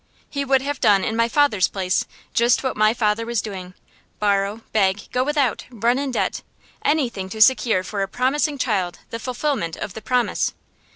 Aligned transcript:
He 0.31 0.43
would 0.43 0.63
have 0.63 0.79
done 0.79 1.03
in 1.03 1.15
my 1.15 1.29
father's 1.29 1.67
place 1.67 2.07
just 2.33 2.63
what 2.63 2.75
my 2.75 2.91
father 2.91 3.23
was 3.23 3.39
doing: 3.39 3.75
borrow, 4.17 4.63
beg, 4.71 5.03
go 5.11 5.23
without, 5.23 5.65
run 5.69 5.99
in 5.99 6.09
debt 6.09 6.41
anything 6.83 7.29
to 7.29 7.39
secure 7.39 7.83
for 7.83 8.01
a 8.01 8.07
promising 8.07 8.57
child 8.57 8.97
the 9.11 9.19
fulfilment 9.19 9.75
of 9.75 9.93
the 9.93 10.01
promise. 10.01 10.53